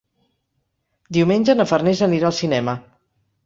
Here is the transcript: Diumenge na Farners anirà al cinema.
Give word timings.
Diumenge 1.19 1.57
na 1.61 1.69
Farners 1.75 2.05
anirà 2.11 2.33
al 2.33 2.39
cinema. 2.41 2.79